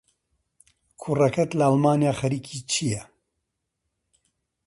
کوڕەکەت 1.01 1.49
لە 1.57 1.63
ئەڵمانیا 1.67 2.13
خەریکی 2.19 2.59
چییە؟ 2.71 3.03